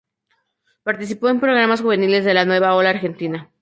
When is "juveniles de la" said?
1.81-2.43